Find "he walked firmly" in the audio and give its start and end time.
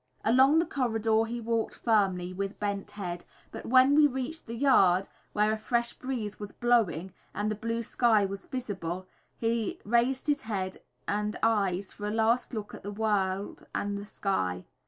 1.25-2.33